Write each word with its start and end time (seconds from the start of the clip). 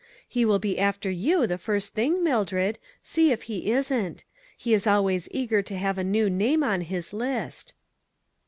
He 0.27 0.45
will 0.45 0.57
be 0.57 0.79
after 0.79 1.11
you 1.11 1.45
the 1.45 1.59
first 1.59 1.93
thing, 1.93 2.23
Mildred; 2.23 2.79
see 3.03 3.31
if 3.31 3.43
he 3.43 3.71
isn't. 3.71 4.25
He 4.57 4.73
is 4.73 4.87
al 4.87 5.03
ways 5.05 5.27
eager 5.29 5.61
to 5.61 5.77
have 5.77 5.99
a 5.99 6.03
new 6.03 6.27
name 6.27 6.63
on 6.63 6.81
his 6.81 7.13
list." 7.13 7.75